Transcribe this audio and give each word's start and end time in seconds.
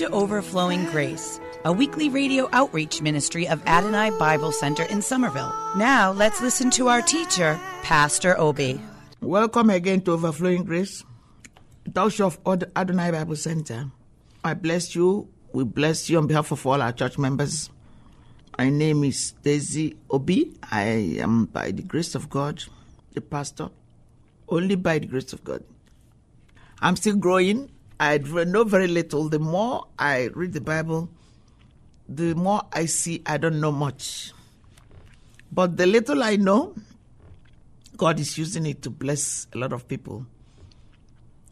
to 0.00 0.08
Overflowing 0.12 0.86
Grace, 0.86 1.38
a 1.66 1.70
weekly 1.70 2.08
radio 2.08 2.48
outreach 2.54 3.02
ministry 3.02 3.46
of 3.46 3.60
Adonai 3.66 4.08
Bible 4.16 4.50
Center 4.50 4.84
in 4.84 5.02
Somerville. 5.02 5.52
Now 5.76 6.10
let's 6.10 6.40
listen 6.40 6.70
to 6.70 6.88
our 6.88 7.02
teacher, 7.02 7.60
Pastor 7.82 8.34
Obi. 8.40 8.80
Welcome 9.20 9.68
again 9.68 10.00
to 10.08 10.12
Overflowing 10.12 10.64
Grace, 10.64 11.04
Church 11.94 12.18
of 12.22 12.38
Adonai 12.46 13.10
Bible 13.10 13.36
Center. 13.36 13.92
I 14.42 14.54
bless 14.54 14.94
you. 14.94 15.28
We 15.52 15.64
bless 15.64 16.08
you 16.08 16.16
on 16.16 16.26
behalf 16.26 16.50
of 16.50 16.66
all 16.66 16.80
our 16.80 16.92
church 16.92 17.18
members. 17.18 17.68
My 18.56 18.70
name 18.70 19.04
is 19.04 19.32
Daisy 19.42 19.98
Obi. 20.08 20.56
I 20.72 21.20
am, 21.20 21.44
by 21.44 21.72
the 21.72 21.82
grace 21.82 22.14
of 22.14 22.30
God, 22.30 22.64
the 23.12 23.20
pastor. 23.20 23.68
Only 24.48 24.76
by 24.76 24.98
the 25.00 25.08
grace 25.08 25.34
of 25.34 25.44
God. 25.44 25.62
I'm 26.80 26.96
still 26.96 27.16
growing. 27.16 27.68
I 28.00 28.16
know 28.16 28.64
very 28.64 28.86
little. 28.88 29.28
The 29.28 29.38
more 29.38 29.86
I 29.98 30.30
read 30.34 30.54
the 30.54 30.60
Bible, 30.62 31.10
the 32.08 32.34
more 32.34 32.62
I 32.72 32.86
see 32.86 33.22
I 33.26 33.36
don't 33.36 33.60
know 33.60 33.70
much. 33.70 34.32
But 35.52 35.76
the 35.76 35.86
little 35.86 36.22
I 36.22 36.36
know, 36.36 36.74
God 37.98 38.18
is 38.18 38.38
using 38.38 38.64
it 38.64 38.80
to 38.82 38.90
bless 38.90 39.46
a 39.52 39.58
lot 39.58 39.74
of 39.74 39.86
people. 39.86 40.24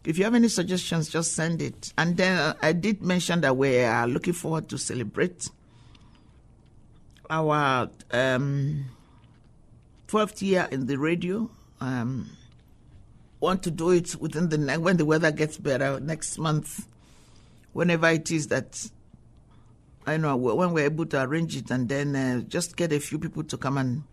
If 0.06 0.16
you 0.16 0.24
have 0.24 0.34
any 0.34 0.48
suggestions, 0.48 1.10
just 1.10 1.34
send 1.34 1.60
it. 1.60 1.92
And 1.98 2.16
then 2.16 2.38
uh, 2.38 2.54
I 2.62 2.72
did 2.72 3.02
mention 3.02 3.42
that 3.42 3.54
we 3.54 3.80
are 3.80 4.08
looking 4.08 4.32
forward 4.32 4.70
to 4.70 4.78
celebrate 4.78 5.50
our 7.28 7.90
um, 8.10 8.86
12th 10.06 10.40
year 10.40 10.66
in 10.70 10.86
the 10.86 10.96
radio. 10.96 11.50
Um, 11.82 12.30
want 13.40 13.62
to 13.64 13.70
do 13.70 13.90
it 13.90 14.16
within 14.16 14.48
the 14.48 14.80
when 14.80 14.96
the 14.96 15.04
weather 15.04 15.30
gets 15.30 15.56
better 15.56 16.00
next 16.00 16.38
month, 16.38 16.86
whenever 17.72 18.08
it 18.08 18.30
is 18.30 18.48
that 18.48 18.90
I 20.06 20.16
know 20.16 20.36
when 20.36 20.72
we're 20.72 20.86
able 20.86 21.06
to 21.06 21.22
arrange 21.22 21.56
it, 21.56 21.70
and 21.70 21.88
then 21.88 22.16
uh, 22.16 22.40
just 22.40 22.76
get 22.76 22.92
a 22.92 23.00
few 23.00 23.18
people 23.18 23.44
to 23.44 23.56
come 23.56 23.76
and 23.76 24.04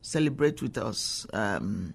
celebrate 0.00 0.62
with 0.62 0.78
us. 0.78 1.26
Um, 1.32 1.94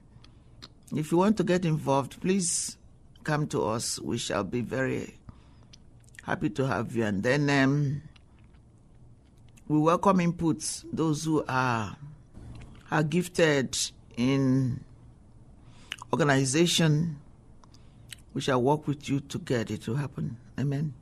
if 0.93 1.11
you 1.11 1.17
want 1.17 1.37
to 1.37 1.43
get 1.43 1.63
involved, 1.63 2.19
please 2.19 2.77
come 3.23 3.47
to 3.47 3.63
us. 3.63 3.97
We 3.99 4.17
shall 4.17 4.43
be 4.43 4.59
very 4.61 5.17
happy 6.23 6.49
to 6.49 6.67
have 6.67 6.93
you. 6.95 7.05
And 7.05 7.23
then 7.23 7.49
um, 7.49 8.01
we 9.69 9.79
welcome 9.79 10.17
inputs. 10.17 10.83
Those 10.91 11.23
who 11.23 11.45
are 11.47 11.95
are 12.91 13.03
gifted 13.03 13.77
in 14.17 14.83
organization, 16.13 17.17
we 18.33 18.41
shall 18.41 18.61
work 18.61 18.87
with 18.87 19.09
you 19.09 19.19
to 19.19 19.39
get 19.39 19.71
it 19.71 19.81
to 19.83 19.95
happen. 19.95 20.37
Amen. 20.59 20.93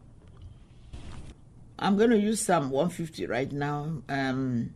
I'm 1.78 1.98
going 1.98 2.10
to 2.10 2.20
use 2.20 2.42
Psalm 2.42 2.70
150 2.70 3.26
right 3.28 3.52
now. 3.52 4.02
Um, 4.10 4.74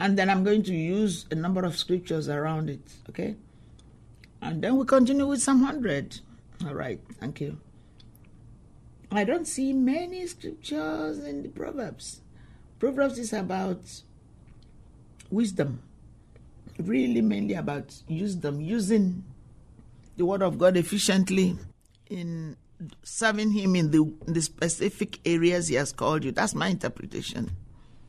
and 0.00 0.18
then 0.18 0.28
I'm 0.28 0.42
going 0.42 0.64
to 0.64 0.74
use 0.74 1.26
a 1.30 1.36
number 1.36 1.64
of 1.64 1.76
scriptures 1.76 2.28
around 2.28 2.68
it, 2.68 2.80
okay? 3.08 3.36
And 4.40 4.62
then 4.62 4.76
we 4.76 4.84
continue 4.84 5.26
with 5.26 5.40
Psalm 5.40 5.60
100. 5.60 6.18
All 6.66 6.74
right, 6.74 7.00
thank 7.20 7.40
you. 7.40 7.58
I 9.12 9.24
don't 9.24 9.46
see 9.46 9.72
many 9.72 10.26
scriptures 10.26 11.18
in 11.18 11.42
the 11.42 11.48
Proverbs. 11.48 12.22
Proverbs 12.80 13.18
is 13.18 13.32
about 13.32 14.02
wisdom, 15.30 15.82
really 16.78 17.20
mainly 17.20 17.54
about 17.54 17.94
wisdom, 18.08 18.60
using 18.60 19.22
the 20.16 20.24
word 20.24 20.42
of 20.42 20.58
God 20.58 20.76
efficiently 20.76 21.56
in 22.08 22.56
serving 23.02 23.52
Him 23.52 23.76
in 23.76 23.90
the, 23.90 24.02
in 24.26 24.32
the 24.32 24.42
specific 24.42 25.20
areas 25.24 25.68
He 25.68 25.76
has 25.76 25.92
called 25.92 26.24
you. 26.24 26.32
That's 26.32 26.54
my 26.54 26.68
interpretation. 26.68 27.50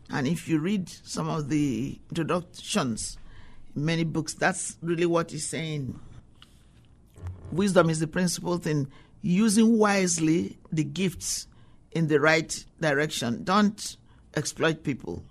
And 0.10 0.28
if 0.28 0.48
you 0.48 0.60
read 0.60 0.90
some 0.90 1.30
of 1.30 1.50
the 1.50 2.00
introductions 2.10 3.18
in 3.76 3.86
many 3.86 4.04
books, 4.04 4.34
that's 4.34 4.78
really 4.82 5.06
what 5.06 5.32
he's 5.32 5.48
saying. 5.48 6.00
Wisdom 7.52 7.90
is 7.90 8.00
the 8.00 8.08
principal 8.08 8.58
thing. 8.58 8.88
Using 9.22 9.78
wisely 9.78 10.58
the 10.72 10.84
gifts 10.84 11.48
in 11.92 12.08
the 12.08 12.20
right 12.20 12.66
direction. 12.80 13.44
Don't 13.44 13.98
exploit 14.36 14.84
people. 14.84 15.24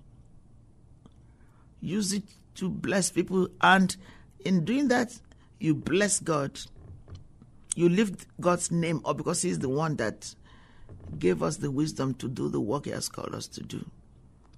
Use 1.81 2.13
it 2.13 2.25
to 2.55 2.69
bless 2.69 3.11
people, 3.11 3.49
and 3.61 3.97
in 4.45 4.65
doing 4.65 4.89
that, 4.89 5.19
you 5.63 5.75
bless 5.75 6.19
God. 6.19 6.59
You 7.77 7.89
lift 7.89 8.27
God's 8.41 8.71
name 8.71 9.01
up 9.05 9.17
because 9.17 9.43
He's 9.43 9.61
the 9.61 9.69
one 9.69 9.97
that 9.97 10.35
gave 11.19 11.43
us 11.43 11.59
the 11.59 11.71
wisdom 11.71 12.15
to 12.15 12.29
do 12.29 12.49
the 12.49 12.61
work 12.61 12.85
He 12.87 12.91
has 12.91 13.09
called 13.09 13.35
us 13.35 13.47
to 13.49 13.63
do. 13.63 13.85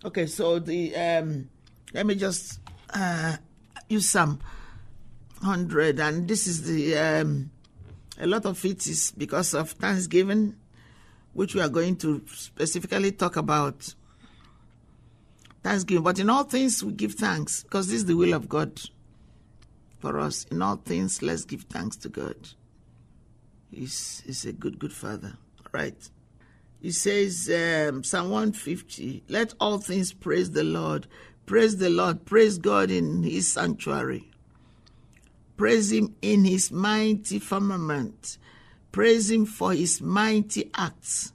Okay, 0.04 0.26
so 0.26 0.58
the 0.58 0.96
um, 0.96 1.48
let 1.92 2.06
me 2.06 2.14
just 2.14 2.58
uh, 2.90 3.36
use 3.88 4.08
Psalm 4.08 4.40
hundred, 5.42 6.00
and 6.00 6.26
this 6.26 6.46
is 6.46 6.62
the 6.62 6.96
um, 6.96 7.50
a 8.18 8.26
lot 8.26 8.46
of 8.46 8.64
it 8.64 8.86
is 8.86 9.12
because 9.16 9.52
of 9.54 9.72
Thanksgiving, 9.72 10.56
which 11.34 11.54
we 11.54 11.60
are 11.60 11.68
going 11.68 11.96
to 11.96 12.22
specifically 12.26 13.12
talk 13.12 13.36
about. 13.36 13.94
Thanksgiving, 15.62 16.02
but 16.02 16.18
in 16.18 16.28
all 16.28 16.44
things 16.44 16.84
we 16.84 16.92
give 16.92 17.14
thanks 17.14 17.62
because 17.62 17.86
this 17.86 17.96
is 17.96 18.04
the 18.04 18.14
will 18.14 18.34
of 18.34 18.50
God 18.50 18.78
for 20.04 20.20
us. 20.20 20.44
In 20.50 20.60
all 20.60 20.76
things, 20.76 21.22
let's 21.22 21.46
give 21.46 21.62
thanks 21.62 21.96
to 21.96 22.10
God. 22.10 22.36
He's, 23.70 24.22
he's 24.26 24.44
a 24.44 24.52
good, 24.52 24.78
good 24.78 24.92
Father. 24.92 25.38
All 25.60 25.70
right. 25.72 26.10
He 26.82 26.90
says, 26.90 27.48
um, 27.48 28.04
Psalm 28.04 28.28
150, 28.28 29.24
let 29.28 29.54
all 29.58 29.78
things 29.78 30.12
praise 30.12 30.50
the 30.50 30.62
Lord. 30.62 31.06
Praise 31.46 31.78
the 31.78 31.88
Lord. 31.88 32.26
Praise 32.26 32.58
God 32.58 32.90
in 32.90 33.22
his 33.22 33.48
sanctuary. 33.48 34.30
Praise 35.56 35.90
him 35.90 36.14
in 36.20 36.44
his 36.44 36.70
mighty 36.70 37.38
firmament. 37.38 38.36
Praise 38.92 39.30
him 39.30 39.46
for 39.46 39.72
his 39.72 40.02
mighty 40.02 40.70
acts. 40.74 41.32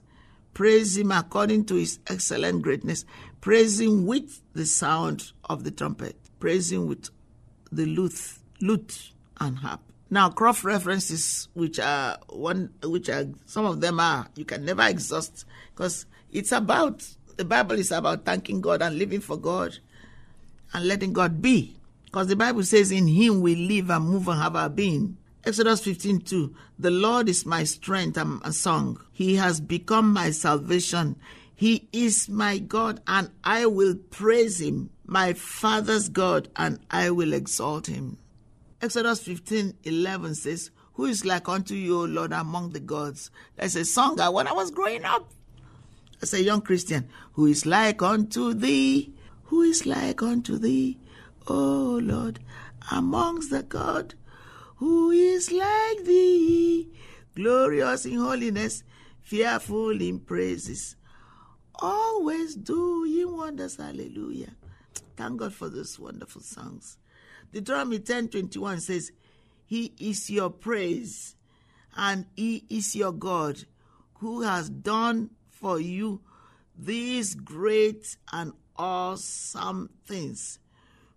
Praise 0.54 0.96
him 0.96 1.10
according 1.10 1.64
to 1.64 1.74
his 1.74 1.98
excellent 2.06 2.62
greatness. 2.62 3.04
Praise 3.40 3.80
him 3.80 4.06
with 4.06 4.40
the 4.52 4.66
sound 4.66 5.32
of 5.48 5.64
the 5.64 5.72
trumpet. 5.72 6.16
Praise 6.38 6.70
him 6.70 6.86
with 6.86 7.10
the 7.72 7.86
lute, 7.86 8.38
lute 8.60 9.12
and 9.38 9.58
harp. 9.58 9.80
Now, 10.10 10.28
cross 10.30 10.64
references, 10.64 11.48
which 11.54 11.78
are 11.78 12.18
one, 12.28 12.70
which 12.82 13.08
are 13.08 13.26
some 13.46 13.64
of 13.64 13.80
them 13.80 14.00
are 14.00 14.26
you 14.34 14.44
can 14.44 14.64
never 14.64 14.82
exhaust 14.82 15.44
because 15.74 16.06
it's 16.32 16.52
about 16.52 17.06
the 17.36 17.44
Bible 17.44 17.78
is 17.78 17.92
about 17.92 18.24
thanking 18.24 18.60
God 18.60 18.82
and 18.82 18.98
living 18.98 19.20
for 19.20 19.36
God 19.36 19.78
and 20.72 20.86
letting 20.86 21.12
God 21.12 21.40
be. 21.40 21.76
Because 22.04 22.26
the 22.26 22.36
Bible 22.36 22.64
says, 22.64 22.90
"In 22.90 23.06
Him 23.06 23.40
we 23.40 23.54
live 23.54 23.88
and 23.90 24.04
move 24.04 24.26
and 24.26 24.40
have 24.40 24.56
our 24.56 24.68
being." 24.68 25.16
Exodus 25.44 25.80
15 25.80 26.20
2. 26.20 26.54
The 26.78 26.90
Lord 26.90 27.28
is 27.28 27.46
my 27.46 27.64
strength 27.64 28.18
and 28.18 28.40
a 28.44 28.52
song. 28.52 29.00
He 29.12 29.36
has 29.36 29.60
become 29.60 30.12
my 30.12 30.32
salvation. 30.32 31.16
He 31.54 31.88
is 31.92 32.28
my 32.28 32.58
God, 32.58 33.00
and 33.06 33.30
I 33.44 33.66
will 33.66 33.94
praise 33.94 34.60
Him, 34.60 34.90
my 35.06 35.34
Father's 35.34 36.08
God, 36.08 36.48
and 36.56 36.80
I 36.90 37.10
will 37.10 37.32
exalt 37.32 37.86
Him. 37.86 38.18
Exodus 38.82 39.20
15 39.20 39.74
11 39.84 40.34
says, 40.36 40.70
Who 40.94 41.04
is 41.04 41.24
like 41.26 41.48
unto 41.48 41.74
you, 41.74 42.00
O 42.00 42.04
Lord, 42.04 42.32
among 42.32 42.70
the 42.70 42.80
gods? 42.80 43.30
That's 43.56 43.74
a 43.74 43.84
song 43.84 44.18
I 44.20 44.30
when 44.30 44.46
I 44.46 44.52
was 44.52 44.70
growing 44.70 45.04
up 45.04 45.30
as 46.22 46.32
a 46.32 46.42
young 46.42 46.62
Christian. 46.62 47.08
Who 47.34 47.44
is 47.46 47.66
like 47.66 48.00
unto 48.00 48.54
thee? 48.54 49.12
Who 49.44 49.62
is 49.62 49.84
like 49.84 50.22
unto 50.22 50.56
thee, 50.56 50.98
O 51.46 52.00
Lord, 52.02 52.40
amongst 52.90 53.50
the 53.50 53.62
God? 53.62 54.14
Who 54.76 55.10
is 55.10 55.52
like 55.52 56.04
thee? 56.04 56.88
Glorious 57.34 58.06
in 58.06 58.18
holiness, 58.18 58.82
fearful 59.20 60.00
in 60.00 60.20
praises, 60.20 60.96
always 61.74 62.54
doing 62.54 63.36
wonders. 63.36 63.76
Hallelujah. 63.76 64.52
Thank 65.16 65.40
God 65.40 65.52
for 65.52 65.68
those 65.68 65.98
wonderful 65.98 66.40
songs. 66.40 66.96
Deuteronomy 67.52 67.98
10 67.98 68.28
21 68.28 68.80
says, 68.80 69.12
He 69.66 69.92
is 69.98 70.30
your 70.30 70.50
praise, 70.50 71.36
and 71.96 72.26
He 72.36 72.64
is 72.68 72.94
your 72.94 73.12
God, 73.12 73.64
who 74.14 74.42
has 74.42 74.68
done 74.70 75.30
for 75.50 75.80
you 75.80 76.20
these 76.78 77.34
great 77.34 78.16
and 78.32 78.52
awesome 78.76 79.90
things, 80.06 80.58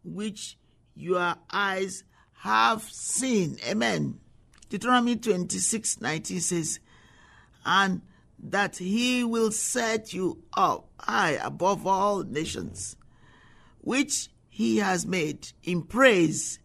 which 0.03 0.57
your 0.95 1.35
eyes 1.51 2.03
have 2.39 2.83
seen. 2.83 3.57
Amen. 3.65 4.19
Deuteronomy 4.69 5.15
26 5.15 6.01
19 6.01 6.39
says, 6.41 6.79
And 7.65 8.01
that 8.39 8.77
he 8.77 9.23
will 9.23 9.51
set 9.51 10.13
you 10.13 10.43
up 10.55 10.89
high 10.99 11.31
above 11.41 11.87
all 11.87 12.23
nations, 12.23 12.97
which 13.79 14.29
he 14.53 14.77
has 14.77 15.03
made 15.07 15.51
in 15.63 15.81
praise, 15.81 16.59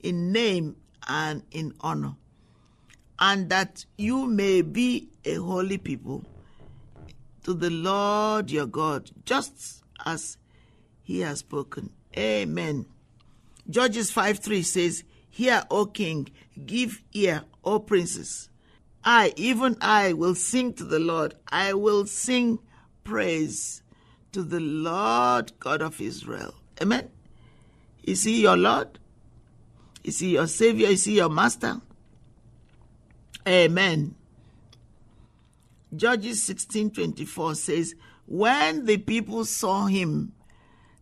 in 0.00 0.30
name, 0.30 0.76
and 1.08 1.42
in 1.50 1.74
honor, 1.80 2.14
and 3.18 3.50
that 3.50 3.84
you 3.98 4.26
may 4.28 4.62
be 4.62 5.08
a 5.24 5.34
holy 5.34 5.76
people 5.76 6.24
to 7.42 7.52
the 7.52 7.68
Lord 7.68 8.52
your 8.52 8.66
God, 8.66 9.10
just 9.24 9.82
as 10.06 10.36
he 11.02 11.18
has 11.22 11.40
spoken. 11.40 11.90
Amen. 12.16 12.86
Judges 13.68 14.12
5 14.12 14.38
3 14.38 14.62
says, 14.62 15.02
Hear, 15.28 15.64
O 15.68 15.86
king, 15.86 16.28
give 16.64 17.02
ear, 17.12 17.42
O 17.64 17.80
princes. 17.80 18.50
I, 19.02 19.32
even 19.34 19.76
I, 19.80 20.12
will 20.12 20.36
sing 20.36 20.74
to 20.74 20.84
the 20.84 21.00
Lord. 21.00 21.34
I 21.50 21.72
will 21.72 22.06
sing 22.06 22.60
praise 23.02 23.82
to 24.30 24.44
the 24.44 24.60
Lord 24.60 25.58
God 25.58 25.82
of 25.82 26.00
Israel. 26.00 26.54
Amen. 26.80 27.10
Is 28.02 28.24
he 28.24 28.42
your 28.42 28.56
Lord? 28.56 28.98
Is 30.04 30.18
he 30.18 30.32
your 30.32 30.46
Savior? 30.46 30.88
Is 30.88 31.04
he 31.04 31.16
your 31.16 31.28
Master? 31.28 31.80
Amen. 33.46 34.14
Judges 35.94 36.42
16:24 36.42 37.54
says, 37.54 37.94
"When 38.26 38.86
the 38.86 38.98
people 38.98 39.44
saw 39.44 39.86
him, 39.86 40.32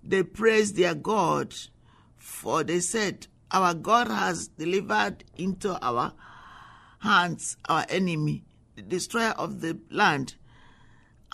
they 0.03 0.23
praised 0.23 0.77
their 0.77 0.95
God, 0.95 1.55
for 2.17 2.65
they 2.65 2.81
said, 2.81 3.27
Our 3.53 3.75
God 3.75 4.09
has 4.09 4.49
delivered 4.49 5.25
into 5.37 5.79
our 5.85 6.13
hands 7.01 7.57
our 7.69 7.85
enemy, 7.89 8.45
the 8.77 8.83
destroyer 8.83 9.33
of 9.33 9.61
the 9.61 9.79
land, 9.91 10.37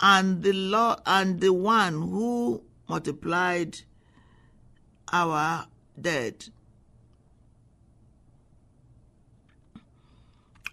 and 0.01 0.43
the 0.43 0.53
Lord 0.53 1.01
and 1.07 1.41
the 1.41 1.53
one 1.53 1.95
who 1.95 2.63
multiplied 2.89 3.81
our 5.13 5.67
dead. 6.01 6.47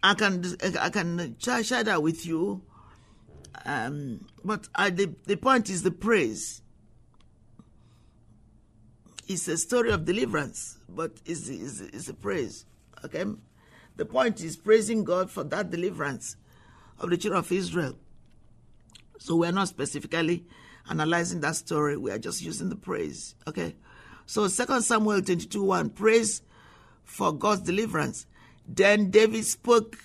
I 0.01 0.13
can 0.15 0.43
I 0.79 0.89
can 0.89 1.37
share 1.39 1.83
that 1.83 2.03
with 2.03 2.25
you, 2.25 2.61
um, 3.65 4.25
but 4.43 4.67
I, 4.75 4.89
the 4.89 5.13
the 5.25 5.37
point 5.37 5.69
is 5.69 5.83
the 5.83 5.91
praise. 5.91 6.61
It's 9.27 9.47
a 9.47 9.57
story 9.57 9.91
of 9.91 10.03
deliverance, 10.03 10.77
but 10.89 11.13
it's 11.25 11.47
it's, 11.47 11.79
it's 11.79 12.09
a 12.09 12.13
praise. 12.13 12.65
Okay, 13.05 13.23
the 13.95 14.05
point 14.05 14.41
is 14.41 14.57
praising 14.57 15.05
God 15.05 15.31
for 15.31 15.45
that 15.45 15.69
deliverance 15.69 16.35
of 16.99 17.09
the 17.09 17.17
children 17.17 17.39
of 17.39 17.51
Israel. 17.51 17.95
So 19.19 19.37
we're 19.37 19.53
not 19.53 19.69
specifically 19.69 20.45
analyzing 20.89 21.39
that 21.41 21.55
story. 21.55 21.95
We 21.95 22.11
are 22.11 22.19
just 22.19 22.41
using 22.41 22.67
the 22.67 22.75
praise. 22.75 23.35
Okay. 23.47 23.75
So 24.33 24.47
Second 24.47 24.81
Samuel 24.81 25.21
22 25.21 25.63
1, 25.63 25.89
praise 25.91 26.41
for 27.03 27.31
God's 27.31 27.61
deliverance. 27.61 28.25
Then 28.67 29.11
David 29.11 29.45
spoke 29.45 29.99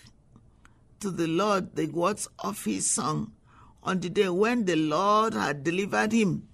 to 1.00 1.10
the 1.10 1.26
Lord 1.26 1.74
the 1.76 1.86
words 1.86 2.28
of 2.38 2.62
his 2.62 2.86
song 2.86 3.32
on 3.82 4.00
the 4.00 4.10
day 4.10 4.28
when 4.28 4.66
the 4.66 4.76
Lord 4.76 5.32
had 5.32 5.64
delivered 5.64 6.12
him 6.12 6.46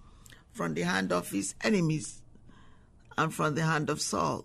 from 0.53 0.75
the 0.75 0.83
hand 0.83 1.11
of 1.11 1.33
his 1.33 1.57
enemies 1.65 2.23
and 3.19 3.35
from 3.35 3.57
the 3.57 3.65
hand 3.65 3.91
of 3.91 4.01
Saul. 4.01 4.45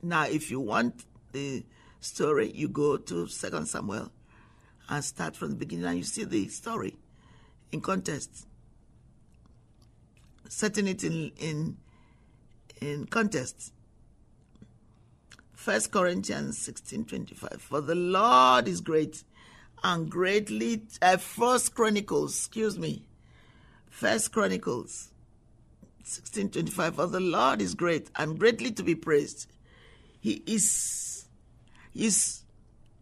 Now, 0.00 0.26
if 0.26 0.52
you 0.52 0.60
want 0.60 1.04
the 1.32 1.64
story, 1.98 2.52
you 2.54 2.68
go 2.68 2.96
to 2.96 3.26
Second 3.26 3.66
Samuel 3.66 4.12
and 4.88 5.02
start 5.02 5.34
from 5.34 5.48
the 5.48 5.56
beginning 5.56 5.86
and 5.86 5.98
you 5.98 6.04
see 6.04 6.22
the 6.22 6.46
story 6.46 6.96
in 7.72 7.80
context. 7.80 8.46
Setting 10.48 10.86
it 10.86 11.02
in 11.02 11.32
in 11.36 11.76
in 12.80 13.06
contests. 13.06 13.72
First 15.52 15.92
Corinthians 15.92 16.56
sixteen 16.56 17.04
twenty 17.04 17.34
five. 17.34 17.60
For 17.60 17.80
the 17.80 17.94
Lord 17.94 18.66
is 18.66 18.80
great 18.80 19.24
and 19.84 20.10
greatly 20.10 20.82
uh, 21.02 21.18
First 21.18 21.74
Chronicles, 21.74 22.34
excuse 22.34 22.78
me. 22.78 23.04
First 23.90 24.32
Chronicles 24.32 25.10
sixteen 26.02 26.48
twenty 26.48 26.70
five. 26.70 26.94
For 26.94 27.06
the 27.06 27.20
Lord 27.20 27.60
is 27.60 27.74
great 27.74 28.10
and 28.16 28.38
greatly 28.38 28.70
to 28.72 28.82
be 28.82 28.94
praised. 28.94 29.52
He 30.18 30.42
is 30.46 31.26
is 31.94 32.42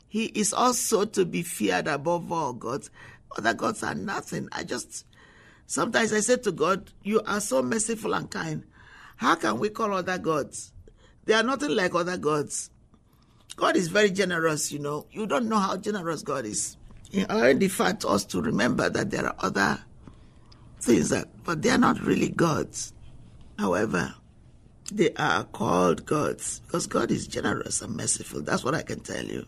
he 0.09 0.25
is 0.27 0.53
also 0.53 1.05
to 1.05 1.25
be 1.25 1.43
feared 1.43 1.87
above 1.87 2.33
all 2.33 2.53
gods. 2.53 2.91
Other 3.37 3.55
gods 3.55 3.83
are 3.83 3.95
nothing. 3.95 4.49
I 4.51 4.65
just 4.65 5.05
sometimes 5.67 6.13
I 6.13 6.21
say 6.21 6.39
to 6.39 6.51
God, 6.51 6.91
You 7.05 7.21
are 7.27 7.41
so 7.41 7.63
merciful 7.63 8.15
and 8.15 8.29
kind. 8.29 8.65
How 9.19 9.35
can 9.35 9.59
we 9.59 9.69
call 9.69 9.93
other 9.93 10.17
gods? 10.17 10.73
They 11.25 11.35
are 11.35 11.43
nothing 11.43 11.71
like 11.71 11.95
other 11.95 12.17
gods. 12.17 12.71
God 13.57 13.77
is 13.77 13.89
very 13.89 14.11
generous, 14.11 14.73
you 14.73 14.79
know. 14.79 15.07
You 15.11 15.27
don't 15.27 15.49
know 15.49 15.59
how 15.59 15.77
generous 15.77 16.23
God 16.23 16.47
is. 16.47 16.77
He 17.11 17.25
already 17.27 17.69
taught 17.69 18.05
us 18.05 18.25
to 18.27 18.41
remember 18.41 18.89
that 18.89 19.11
there 19.11 19.27
are 19.27 19.35
other 19.41 19.81
things 20.81 21.09
that, 21.09 21.29
but 21.45 21.63
they 21.63 21.71
are 21.71 21.79
not 21.79 22.01
really 22.01 22.29
gods. 22.29 22.93
However, 23.59 24.15
they 24.93 25.13
are 25.15 25.43
called 25.45 26.07
gods 26.07 26.61
because 26.61 26.87
God 26.87 27.11
is 27.11 27.27
generous 27.27 27.83
and 27.83 27.97
merciful. 27.97 28.43
That's 28.43 28.63
what 28.63 28.75
I 28.75 28.83
can 28.83 29.01
tell 29.01 29.25
you. 29.25 29.47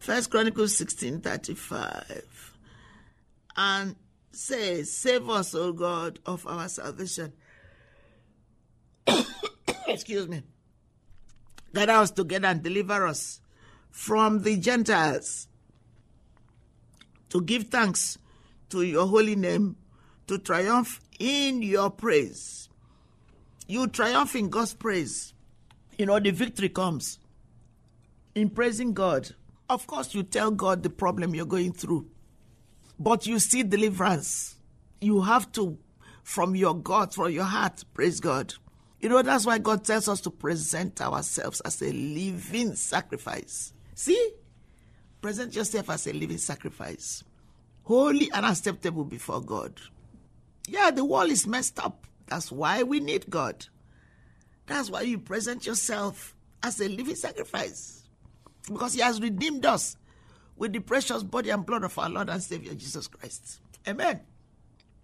First 0.00 0.30
Chronicles 0.30 0.76
sixteen 0.76 1.20
thirty 1.20 1.54
five, 1.54 2.56
and 3.56 3.94
say, 4.32 4.82
"Save 4.82 5.28
us, 5.28 5.54
O 5.54 5.72
God, 5.72 6.18
of 6.26 6.46
our 6.46 6.68
salvation." 6.68 7.32
Excuse 9.88 10.28
me. 10.28 10.42
Gather 11.74 11.92
us 11.92 12.10
together 12.10 12.48
and 12.48 12.62
deliver 12.62 13.06
us 13.06 13.40
from 13.90 14.42
the 14.42 14.56
Gentiles. 14.56 15.48
To 17.30 17.40
give 17.40 17.64
thanks 17.64 18.18
to 18.70 18.82
your 18.82 19.06
holy 19.06 19.36
name, 19.36 19.76
to 20.26 20.38
triumph 20.38 21.00
in 21.18 21.62
your 21.62 21.90
praise. 21.90 22.68
You 23.68 23.86
triumph 23.86 24.34
in 24.34 24.48
God's 24.48 24.74
praise. 24.74 25.32
You 25.96 26.06
know, 26.06 26.18
the 26.18 26.30
victory 26.30 26.68
comes 26.68 27.18
in 28.34 28.50
praising 28.50 28.94
God. 28.94 29.30
Of 29.68 29.86
course, 29.86 30.14
you 30.14 30.22
tell 30.22 30.50
God 30.50 30.82
the 30.82 30.90
problem 30.90 31.34
you're 31.34 31.46
going 31.46 31.72
through, 31.72 32.06
but 32.98 33.26
you 33.26 33.38
see 33.38 33.62
deliverance. 33.62 34.56
You 35.00 35.20
have 35.22 35.52
to, 35.52 35.78
from 36.24 36.56
your 36.56 36.74
God, 36.74 37.14
from 37.14 37.30
your 37.30 37.44
heart, 37.44 37.84
praise 37.94 38.18
God. 38.18 38.54
You 39.00 39.08
know, 39.08 39.22
that's 39.22 39.46
why 39.46 39.58
God 39.58 39.84
tells 39.84 40.08
us 40.08 40.20
to 40.22 40.30
present 40.30 41.00
ourselves 41.00 41.60
as 41.62 41.80
a 41.80 41.90
living 41.90 42.74
sacrifice. 42.74 43.72
See? 43.94 44.32
Present 45.22 45.54
yourself 45.54 45.90
as 45.90 46.06
a 46.06 46.12
living 46.12 46.38
sacrifice, 46.38 47.22
holy 47.82 48.30
and 48.32 48.46
acceptable 48.46 49.04
before 49.04 49.42
God. 49.42 49.80
Yeah, 50.66 50.90
the 50.90 51.04
world 51.04 51.30
is 51.30 51.46
messed 51.46 51.78
up. 51.78 52.06
That's 52.26 52.50
why 52.50 52.82
we 52.84 53.00
need 53.00 53.28
God. 53.28 53.66
That's 54.66 54.90
why 54.90 55.02
you 55.02 55.18
present 55.18 55.66
yourself 55.66 56.34
as 56.62 56.80
a 56.80 56.88
living 56.88 57.16
sacrifice. 57.16 58.04
Because 58.66 58.94
He 58.94 59.00
has 59.00 59.20
redeemed 59.20 59.66
us 59.66 59.96
with 60.56 60.72
the 60.72 60.78
precious 60.78 61.22
body 61.22 61.50
and 61.50 61.66
blood 61.66 61.84
of 61.84 61.98
our 61.98 62.08
Lord 62.08 62.28
and 62.28 62.42
Savior 62.42 62.74
Jesus 62.74 63.08
Christ. 63.08 63.60
Amen. 63.88 64.20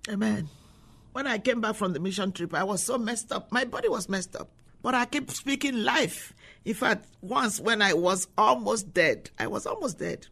Amen. 0.08 0.48
When 1.16 1.26
I 1.26 1.38
came 1.38 1.62
back 1.62 1.76
from 1.76 1.94
the 1.94 1.98
mission 1.98 2.30
trip, 2.30 2.52
I 2.52 2.62
was 2.62 2.82
so 2.82 2.98
messed 2.98 3.32
up. 3.32 3.50
My 3.50 3.64
body 3.64 3.88
was 3.88 4.06
messed 4.06 4.36
up. 4.36 4.50
But 4.82 4.94
I 4.94 5.06
kept 5.06 5.30
speaking 5.30 5.82
life. 5.82 6.34
In 6.62 6.74
fact, 6.74 7.06
once 7.22 7.58
when 7.58 7.80
I 7.80 7.94
was 7.94 8.28
almost 8.36 8.92
dead, 8.92 9.30
I 9.38 9.46
was 9.46 9.64
almost 9.64 9.98
dead. 9.98 10.26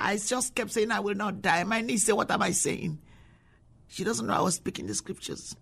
I 0.00 0.16
just 0.16 0.56
kept 0.56 0.72
saying, 0.72 0.90
I 0.90 0.98
will 0.98 1.14
not 1.14 1.42
die. 1.42 1.62
My 1.62 1.80
niece 1.80 2.06
said, 2.06 2.14
What 2.14 2.32
am 2.32 2.42
I 2.42 2.50
saying? 2.50 2.98
She 3.86 4.02
doesn't 4.02 4.26
know 4.26 4.34
I 4.34 4.40
was 4.40 4.56
speaking 4.56 4.88
the 4.88 4.96
scriptures. 4.96 5.54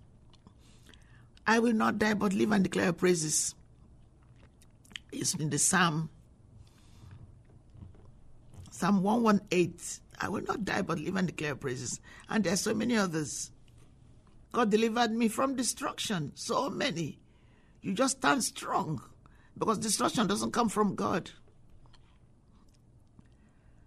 I 1.46 1.58
will 1.58 1.74
not 1.74 1.98
die, 1.98 2.14
but 2.14 2.32
live 2.32 2.50
and 2.50 2.64
declare 2.64 2.94
praises. 2.94 3.54
It's 5.12 5.34
in 5.34 5.50
the 5.50 5.58
Psalm. 5.58 6.08
Psalm 8.70 9.02
118. 9.02 9.74
I 10.22 10.30
will 10.30 10.44
not 10.44 10.64
die 10.64 10.80
but 10.80 10.98
live 10.98 11.16
and 11.16 11.26
declare 11.26 11.54
praises. 11.54 12.00
And 12.30 12.44
there 12.44 12.54
are 12.54 12.56
so 12.56 12.72
many 12.72 12.96
others. 12.96 13.50
God 14.52 14.70
delivered 14.70 15.12
me 15.12 15.28
from 15.28 15.56
destruction. 15.56 16.32
So 16.34 16.70
many. 16.70 17.18
You 17.82 17.92
just 17.92 18.18
stand 18.18 18.42
strong 18.44 19.02
because 19.56 19.78
destruction 19.78 20.26
doesn't 20.26 20.52
come 20.52 20.68
from 20.68 20.94
God. 20.94 21.30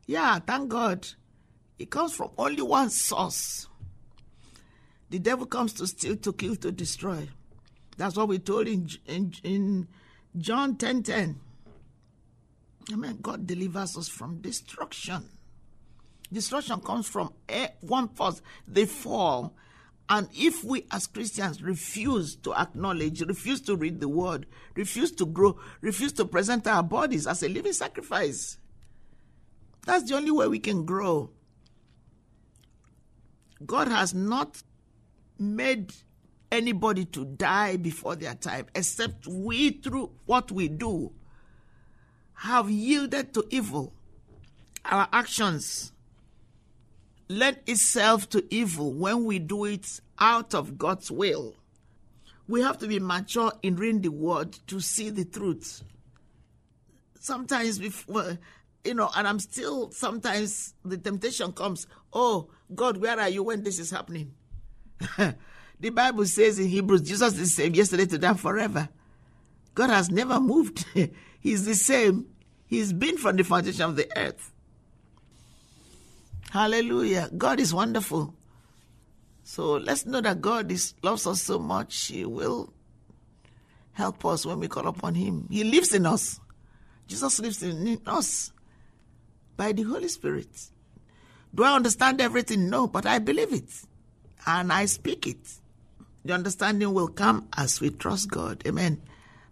Yeah, 0.05 0.39
thank 0.39 0.69
God. 0.69 1.07
It 1.79 1.89
comes 1.89 2.13
from 2.13 2.31
only 2.37 2.61
one 2.61 2.89
source. 2.89 3.67
The 5.09 5.19
devil 5.19 5.45
comes 5.45 5.73
to 5.73 5.87
steal, 5.87 6.15
to 6.17 6.33
kill, 6.33 6.55
to 6.57 6.71
destroy. 6.71 7.27
That's 7.97 8.15
what 8.15 8.27
we 8.27 8.39
told 8.39 8.67
in, 8.67 8.89
in, 9.05 9.33
in 9.43 9.87
John 10.37 10.75
10 10.77 11.03
10. 11.03 11.39
Amen. 12.93 13.17
God 13.21 13.45
delivers 13.45 13.97
us 13.97 14.07
from 14.07 14.41
destruction. 14.41 15.27
Destruction 16.31 16.79
comes 16.79 17.07
from 17.07 17.33
one 17.81 18.07
force, 18.09 18.41
the 18.67 18.85
fall. 18.85 19.53
And 20.11 20.27
if 20.35 20.61
we 20.65 20.85
as 20.91 21.07
Christians 21.07 21.63
refuse 21.63 22.35
to 22.35 22.53
acknowledge, 22.53 23.21
refuse 23.21 23.61
to 23.61 23.77
read 23.77 24.01
the 24.01 24.09
word, 24.09 24.45
refuse 24.75 25.09
to 25.13 25.25
grow, 25.25 25.57
refuse 25.79 26.11
to 26.13 26.25
present 26.25 26.67
our 26.67 26.83
bodies 26.83 27.25
as 27.25 27.41
a 27.43 27.47
living 27.47 27.71
sacrifice, 27.71 28.57
that's 29.85 30.09
the 30.09 30.17
only 30.17 30.31
way 30.31 30.49
we 30.49 30.59
can 30.59 30.83
grow. 30.83 31.29
God 33.65 33.87
has 33.87 34.13
not 34.13 34.61
made 35.39 35.93
anybody 36.51 37.05
to 37.05 37.23
die 37.23 37.77
before 37.77 38.17
their 38.17 38.35
time, 38.35 38.65
except 38.75 39.27
we, 39.27 39.69
through 39.69 40.11
what 40.25 40.51
we 40.51 40.67
do, 40.67 41.13
have 42.33 42.69
yielded 42.69 43.33
to 43.33 43.47
evil. 43.49 43.93
Our 44.83 45.07
actions 45.13 45.93
lend 47.31 47.57
itself 47.67 48.29
to 48.29 48.45
evil 48.53 48.93
when 48.93 49.25
we 49.25 49.39
do 49.39 49.65
it 49.65 49.99
out 50.19 50.53
of 50.53 50.77
God's 50.77 51.09
will. 51.09 51.55
We 52.47 52.61
have 52.61 52.77
to 52.79 52.87
be 52.87 52.99
mature 52.99 53.53
in 53.63 53.75
reading 53.75 54.01
the 54.01 54.11
word 54.11 54.57
to 54.67 54.79
see 54.79 55.09
the 55.09 55.25
truth. 55.25 55.83
Sometimes 57.19 57.79
before 57.79 58.37
you 58.83 58.93
know, 58.95 59.09
and 59.15 59.27
I'm 59.27 59.39
still 59.39 59.91
sometimes 59.91 60.73
the 60.83 60.97
temptation 60.97 61.51
comes, 61.53 61.87
oh 62.13 62.49
God, 62.73 62.97
where 62.97 63.19
are 63.19 63.29
you 63.29 63.43
when 63.43 63.63
this 63.63 63.79
is 63.79 63.91
happening? 63.91 64.33
the 65.79 65.89
Bible 65.89 66.25
says 66.25 66.59
in 66.59 66.67
Hebrews, 66.67 67.01
Jesus 67.01 67.33
is 67.33 67.39
the 67.39 67.45
same 67.45 67.75
yesterday, 67.75 68.05
today, 68.05 68.27
and 68.27 68.39
forever. 68.39 68.89
God 69.75 69.89
has 69.89 70.09
never 70.09 70.39
moved. 70.39 70.85
He's 71.39 71.65
the 71.65 71.75
same. 71.75 72.27
He's 72.65 72.93
been 72.93 73.17
from 73.17 73.35
the 73.35 73.43
foundation 73.43 73.83
of 73.83 73.95
the 73.95 74.09
earth. 74.17 74.50
Hallelujah. 76.51 77.29
God 77.37 77.61
is 77.61 77.73
wonderful. 77.73 78.35
So 79.43 79.75
let's 79.77 80.05
know 80.05 80.19
that 80.19 80.41
God 80.41 80.69
is, 80.69 80.93
loves 81.01 81.25
us 81.25 81.41
so 81.41 81.57
much. 81.57 82.07
He 82.07 82.25
will 82.25 82.73
help 83.93 84.25
us 84.25 84.45
when 84.45 84.59
we 84.59 84.67
call 84.67 84.85
upon 84.87 85.15
Him. 85.15 85.47
He 85.49 85.63
lives 85.63 85.93
in 85.93 86.05
us. 86.05 86.41
Jesus 87.07 87.39
lives 87.39 87.63
in 87.63 88.01
us 88.05 88.51
by 89.55 89.71
the 89.71 89.83
Holy 89.83 90.09
Spirit. 90.09 90.49
Do 91.55 91.63
I 91.63 91.73
understand 91.73 92.19
everything? 92.19 92.69
No, 92.69 92.85
but 92.85 93.05
I 93.05 93.19
believe 93.19 93.53
it 93.53 93.69
and 94.45 94.73
I 94.73 94.87
speak 94.87 95.27
it. 95.27 95.53
The 96.25 96.33
understanding 96.33 96.93
will 96.93 97.07
come 97.07 97.47
as 97.55 97.79
we 97.79 97.91
trust 97.91 98.29
God. 98.29 98.61
Amen. 98.67 99.01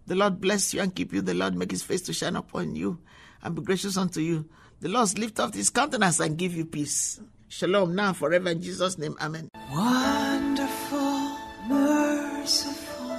The 0.06 0.16
Lord 0.16 0.38
bless 0.38 0.74
you 0.74 0.82
and 0.82 0.94
keep 0.94 1.14
you. 1.14 1.22
The 1.22 1.32
Lord 1.32 1.56
make 1.56 1.70
his 1.70 1.82
face 1.82 2.02
to 2.02 2.12
shine 2.12 2.36
upon 2.36 2.76
you 2.76 2.98
and 3.42 3.54
be 3.54 3.62
gracious 3.62 3.96
unto 3.96 4.20
you. 4.20 4.50
The 4.80 4.88
Lord 4.88 5.18
lift 5.18 5.38
up 5.38 5.54
his 5.54 5.68
countenance 5.68 6.20
and 6.20 6.38
give 6.38 6.54
you 6.54 6.64
peace. 6.64 7.20
Shalom 7.48 7.94
now 7.94 8.14
forever 8.14 8.48
in 8.48 8.62
Jesus' 8.62 8.96
name. 8.96 9.14
Amen. 9.20 9.50
Wonderful, 9.70 11.36
merciful 11.68 13.16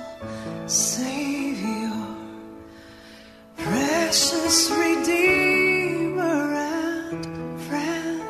Savior, 0.66 1.92
precious 3.58 4.72
Redeemer 4.72 6.24
and 6.56 7.62
friend. 7.62 8.24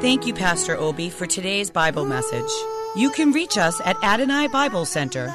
Thank 0.00 0.26
you, 0.26 0.34
Pastor 0.34 0.76
Obi, 0.76 1.10
for 1.10 1.26
today's 1.26 1.70
Bible 1.70 2.04
message. 2.04 2.50
You 2.94 3.10
can 3.10 3.32
reach 3.32 3.58
us 3.58 3.80
at 3.84 3.96
Adonai 4.04 4.46
Bible 4.46 4.84
Center, 4.84 5.34